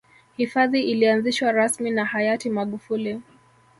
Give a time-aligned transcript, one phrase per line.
[0.37, 3.21] hifadhi ilianzishwa rasmi na hayati magufuli